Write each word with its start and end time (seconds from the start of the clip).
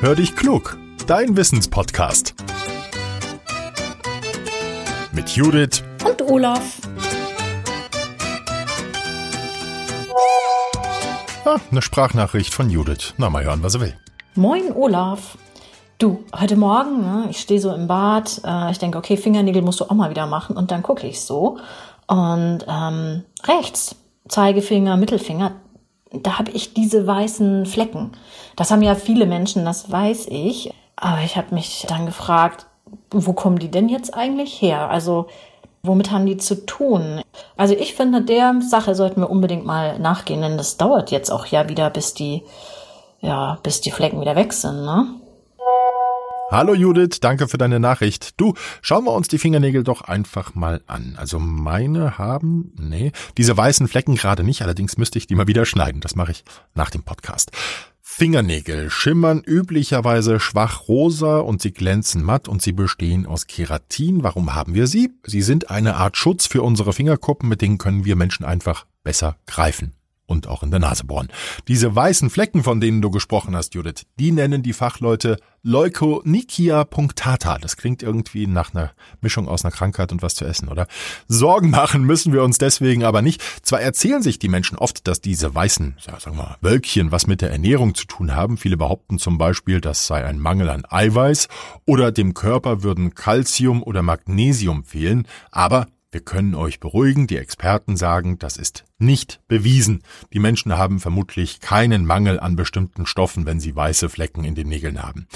Hör 0.00 0.14
dich 0.14 0.36
klug, 0.36 0.78
dein 1.08 1.36
Wissenspodcast. 1.36 2.36
Mit 5.10 5.30
Judith 5.30 5.82
und 6.06 6.22
Olaf. 6.22 6.78
Ah, 11.44 11.56
eine 11.72 11.82
Sprachnachricht 11.82 12.54
von 12.54 12.70
Judith. 12.70 13.14
Na, 13.16 13.28
mal 13.28 13.42
hören, 13.42 13.64
was 13.64 13.74
er 13.74 13.80
will. 13.80 13.96
Moin, 14.36 14.72
Olaf. 14.72 15.36
Du, 15.98 16.24
heute 16.32 16.54
Morgen, 16.54 17.00
ne, 17.00 17.26
ich 17.30 17.40
stehe 17.40 17.60
so 17.60 17.74
im 17.74 17.88
Bad, 17.88 18.40
äh, 18.44 18.70
ich 18.70 18.78
denke, 18.78 18.98
okay, 18.98 19.16
Fingernägel 19.16 19.62
musst 19.62 19.80
du 19.80 19.84
auch 19.86 19.94
mal 19.94 20.10
wieder 20.10 20.28
machen 20.28 20.56
und 20.56 20.70
dann 20.70 20.84
gucke 20.84 21.08
ich 21.08 21.22
so 21.22 21.58
und 22.06 22.60
ähm, 22.68 23.24
rechts, 23.48 23.96
Zeigefinger, 24.28 24.96
Mittelfinger, 24.96 25.56
da 26.12 26.38
habe 26.38 26.50
ich 26.52 26.74
diese 26.74 27.06
weißen 27.06 27.66
Flecken. 27.66 28.12
Das 28.56 28.70
haben 28.70 28.82
ja 28.82 28.94
viele 28.94 29.26
Menschen, 29.26 29.64
das 29.64 29.90
weiß 29.90 30.26
ich. 30.30 30.72
Aber 30.96 31.20
ich 31.22 31.36
habe 31.36 31.54
mich 31.54 31.86
dann 31.88 32.06
gefragt, 32.06 32.66
wo 33.10 33.32
kommen 33.32 33.58
die 33.58 33.70
denn 33.70 33.88
jetzt 33.88 34.14
eigentlich 34.14 34.60
her? 34.60 34.90
Also 34.90 35.26
womit 35.82 36.10
haben 36.10 36.26
die 36.26 36.36
zu 36.36 36.66
tun? 36.66 37.20
Also 37.56 37.74
ich 37.74 37.94
finde, 37.94 38.22
der 38.22 38.60
Sache 38.60 38.94
sollten 38.94 39.20
wir 39.20 39.30
unbedingt 39.30 39.64
mal 39.64 39.98
nachgehen, 39.98 40.42
denn 40.42 40.56
das 40.56 40.76
dauert 40.76 41.10
jetzt 41.10 41.30
auch 41.30 41.46
ja 41.46 41.68
wieder, 41.68 41.90
bis 41.90 42.14
die, 42.14 42.42
ja, 43.20 43.58
bis 43.62 43.80
die 43.80 43.90
Flecken 43.90 44.20
wieder 44.20 44.36
weg 44.36 44.52
sind, 44.52 44.84
ne? 44.84 45.06
Hallo 46.50 46.72
Judith, 46.72 47.20
danke 47.20 47.46
für 47.46 47.58
deine 47.58 47.78
Nachricht. 47.78 48.40
Du, 48.40 48.54
schauen 48.80 49.04
wir 49.04 49.12
uns 49.12 49.28
die 49.28 49.36
Fingernägel 49.36 49.84
doch 49.84 50.00
einfach 50.00 50.54
mal 50.54 50.80
an. 50.86 51.14
Also 51.18 51.38
meine 51.38 52.16
haben, 52.16 52.72
nee, 52.78 53.12
diese 53.36 53.54
weißen 53.54 53.86
Flecken 53.86 54.14
gerade 54.14 54.42
nicht, 54.42 54.62
allerdings 54.62 54.96
müsste 54.96 55.18
ich 55.18 55.26
die 55.26 55.34
mal 55.34 55.46
wieder 55.46 55.66
schneiden. 55.66 56.00
Das 56.00 56.14
mache 56.14 56.32
ich 56.32 56.44
nach 56.74 56.88
dem 56.88 57.02
Podcast. 57.02 57.50
Fingernägel 58.00 58.88
schimmern 58.88 59.42
üblicherweise 59.46 60.40
schwach 60.40 60.88
rosa 60.88 61.40
und 61.40 61.60
sie 61.60 61.72
glänzen 61.72 62.24
matt 62.24 62.48
und 62.48 62.62
sie 62.62 62.72
bestehen 62.72 63.26
aus 63.26 63.46
Keratin. 63.46 64.22
Warum 64.22 64.54
haben 64.54 64.72
wir 64.72 64.86
sie? 64.86 65.10
Sie 65.24 65.42
sind 65.42 65.70
eine 65.70 65.96
Art 65.96 66.16
Schutz 66.16 66.46
für 66.46 66.62
unsere 66.62 66.94
Fingerkuppen, 66.94 67.46
mit 67.46 67.60
denen 67.60 67.76
können 67.76 68.06
wir 68.06 68.16
Menschen 68.16 68.46
einfach 68.46 68.86
besser 69.04 69.36
greifen 69.46 69.97
und 70.28 70.46
auch 70.46 70.62
in 70.62 70.70
der 70.70 70.78
Nase 70.78 71.04
bohren. 71.04 71.28
Diese 71.66 71.94
weißen 71.94 72.30
Flecken, 72.30 72.62
von 72.62 72.80
denen 72.80 73.02
du 73.02 73.10
gesprochen 73.10 73.56
hast, 73.56 73.74
Judith, 73.74 74.04
die 74.20 74.30
nennen 74.30 74.62
die 74.62 74.74
Fachleute 74.74 75.38
Leukonychia 75.62 76.84
punctata. 76.84 77.58
Das 77.58 77.76
klingt 77.76 78.02
irgendwie 78.02 78.46
nach 78.46 78.72
einer 78.72 78.92
Mischung 79.20 79.48
aus 79.48 79.64
einer 79.64 79.72
Krankheit 79.72 80.12
und 80.12 80.22
was 80.22 80.34
zu 80.34 80.44
essen, 80.44 80.68
oder? 80.68 80.86
Sorgen 81.26 81.70
machen 81.70 82.04
müssen 82.04 82.32
wir 82.32 82.44
uns 82.44 82.58
deswegen 82.58 83.04
aber 83.04 83.22
nicht. 83.22 83.42
Zwar 83.62 83.80
erzählen 83.80 84.22
sich 84.22 84.38
die 84.38 84.48
Menschen 84.48 84.78
oft, 84.78 85.08
dass 85.08 85.20
diese 85.20 85.52
weißen, 85.54 85.96
ja, 86.06 86.20
sagen 86.20 86.36
wir 86.36 86.44
mal, 86.44 86.56
Wölkchen 86.60 87.10
was 87.10 87.26
mit 87.26 87.40
der 87.40 87.50
Ernährung 87.50 87.94
zu 87.94 88.06
tun 88.06 88.36
haben. 88.36 88.56
Viele 88.56 88.76
behaupten 88.76 89.18
zum 89.18 89.38
Beispiel, 89.38 89.80
das 89.80 90.06
sei 90.06 90.24
ein 90.24 90.38
Mangel 90.38 90.68
an 90.68 90.84
Eiweiß 90.88 91.48
oder 91.86 92.12
dem 92.12 92.34
Körper 92.34 92.82
würden 92.82 93.14
Calcium 93.14 93.82
oder 93.82 94.02
Magnesium 94.02 94.84
fehlen. 94.84 95.26
Aber 95.50 95.86
wir 96.10 96.20
können 96.20 96.54
euch 96.54 96.80
beruhigen, 96.80 97.26
die 97.26 97.36
Experten 97.36 97.96
sagen, 97.96 98.38
das 98.38 98.56
ist 98.56 98.84
nicht 98.98 99.40
bewiesen. 99.46 100.02
Die 100.32 100.38
Menschen 100.38 100.78
haben 100.78 101.00
vermutlich 101.00 101.60
keinen 101.60 102.06
Mangel 102.06 102.40
an 102.40 102.56
bestimmten 102.56 103.04
Stoffen, 103.04 103.44
wenn 103.44 103.60
sie 103.60 103.76
weiße 103.76 104.08
Flecken 104.08 104.44
in 104.44 104.54
den 104.54 104.68
Nägeln 104.68 105.02
haben. 105.02 105.26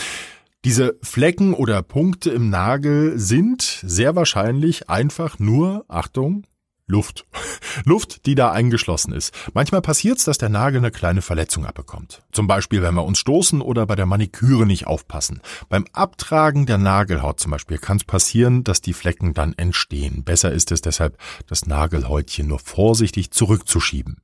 Diese 0.64 0.96
Flecken 1.02 1.54
oder 1.54 1.82
Punkte 1.82 2.30
im 2.30 2.48
Nagel 2.48 3.18
sind 3.18 3.62
sehr 3.82 4.16
wahrscheinlich 4.16 4.88
einfach 4.88 5.38
nur, 5.38 5.84
Achtung, 5.88 6.44
Luft. 6.92 7.26
Luft, 7.84 8.26
die 8.26 8.36
da 8.36 8.52
eingeschlossen 8.52 9.12
ist. 9.12 9.34
Manchmal 9.54 9.82
passiert's, 9.82 10.24
dass 10.24 10.38
der 10.38 10.50
Nagel 10.50 10.78
eine 10.78 10.90
kleine 10.90 11.22
Verletzung 11.22 11.66
abbekommt. 11.66 12.22
Zum 12.30 12.46
Beispiel, 12.46 12.82
wenn 12.82 12.94
wir 12.94 13.04
uns 13.04 13.18
stoßen 13.18 13.60
oder 13.60 13.86
bei 13.86 13.96
der 13.96 14.06
Maniküre 14.06 14.66
nicht 14.66 14.86
aufpassen. 14.86 15.40
Beim 15.68 15.86
Abtragen 15.92 16.66
der 16.66 16.78
Nagelhaut 16.78 17.40
zum 17.40 17.50
Beispiel 17.50 17.78
kann 17.78 17.96
es 17.96 18.04
passieren, 18.04 18.62
dass 18.62 18.82
die 18.82 18.92
Flecken 18.92 19.34
dann 19.34 19.54
entstehen. 19.54 20.22
Besser 20.22 20.52
ist 20.52 20.70
es 20.70 20.82
deshalb, 20.82 21.18
das 21.48 21.66
Nagelhäutchen 21.66 22.46
nur 22.46 22.60
vorsichtig 22.60 23.30
zurückzuschieben. 23.30 24.18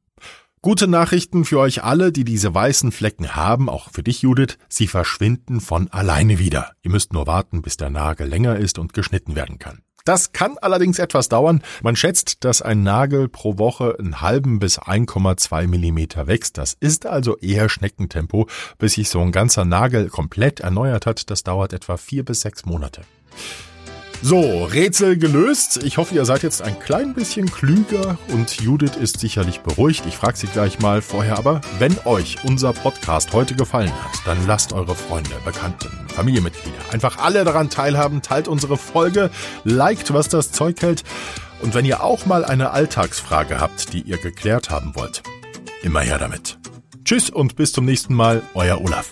Gute 0.60 0.88
Nachrichten 0.88 1.44
für 1.44 1.60
euch 1.60 1.84
alle, 1.84 2.10
die 2.10 2.24
diese 2.24 2.52
weißen 2.52 2.90
Flecken 2.92 3.36
haben, 3.36 3.68
auch 3.68 3.90
für 3.90 4.02
dich, 4.02 4.22
Judith. 4.22 4.58
Sie 4.68 4.88
verschwinden 4.88 5.60
von 5.60 5.88
alleine 5.88 6.38
wieder. 6.38 6.72
Ihr 6.82 6.90
müsst 6.90 7.12
nur 7.12 7.26
warten, 7.26 7.62
bis 7.62 7.76
der 7.76 7.90
Nagel 7.90 8.26
länger 8.26 8.56
ist 8.56 8.78
und 8.78 8.92
geschnitten 8.92 9.36
werden 9.36 9.58
kann. 9.58 9.82
Das 10.08 10.32
kann 10.32 10.56
allerdings 10.56 10.98
etwas 10.98 11.28
dauern. 11.28 11.62
Man 11.82 11.94
schätzt, 11.94 12.42
dass 12.46 12.62
ein 12.62 12.82
Nagel 12.82 13.28
pro 13.28 13.58
Woche 13.58 13.94
einen 13.98 14.22
halben 14.22 14.58
bis 14.58 14.78
1,2 14.80 15.66
Millimeter 15.66 16.26
wächst. 16.26 16.56
Das 16.56 16.72
ist 16.80 17.04
also 17.04 17.36
eher 17.36 17.68
Schneckentempo. 17.68 18.46
Bis 18.78 18.94
sich 18.94 19.10
so 19.10 19.20
ein 19.20 19.32
ganzer 19.32 19.66
Nagel 19.66 20.08
komplett 20.08 20.60
erneuert 20.60 21.04
hat, 21.04 21.30
das 21.30 21.42
dauert 21.42 21.74
etwa 21.74 21.98
vier 21.98 22.24
bis 22.24 22.40
sechs 22.40 22.64
Monate. 22.64 23.02
So, 24.20 24.64
Rätsel 24.64 25.16
gelöst. 25.16 25.80
Ich 25.84 25.96
hoffe, 25.96 26.14
ihr 26.14 26.24
seid 26.24 26.42
jetzt 26.42 26.60
ein 26.60 26.78
klein 26.80 27.14
bisschen 27.14 27.50
klüger 27.50 28.18
und 28.32 28.60
Judith 28.60 28.96
ist 29.00 29.20
sicherlich 29.20 29.60
beruhigt. 29.60 30.04
Ich 30.06 30.16
frage 30.16 30.36
sie 30.36 30.48
gleich 30.48 30.80
mal 30.80 31.02
vorher 31.02 31.38
aber, 31.38 31.60
wenn 31.78 31.96
euch 32.04 32.36
unser 32.42 32.72
Podcast 32.72 33.32
heute 33.32 33.54
gefallen 33.54 33.92
hat, 33.92 34.20
dann 34.26 34.44
lasst 34.46 34.72
eure 34.72 34.96
Freunde, 34.96 35.30
Bekannten, 35.44 35.88
Familienmitglieder 36.08 36.76
einfach 36.90 37.18
alle 37.18 37.44
daran 37.44 37.70
teilhaben, 37.70 38.20
teilt 38.20 38.48
unsere 38.48 38.76
Folge, 38.76 39.30
liked, 39.62 40.12
was 40.12 40.28
das 40.28 40.50
Zeug 40.50 40.82
hält. 40.82 41.04
Und 41.62 41.74
wenn 41.74 41.84
ihr 41.84 42.02
auch 42.02 42.26
mal 42.26 42.44
eine 42.44 42.70
Alltagsfrage 42.72 43.60
habt, 43.60 43.92
die 43.92 44.02
ihr 44.02 44.18
geklärt 44.18 44.68
haben 44.68 44.96
wollt, 44.96 45.22
immer 45.82 46.00
her 46.00 46.18
damit. 46.18 46.58
Tschüss 47.04 47.30
und 47.30 47.54
bis 47.54 47.72
zum 47.72 47.84
nächsten 47.84 48.14
Mal, 48.14 48.42
euer 48.54 48.80
Olaf. 48.80 49.10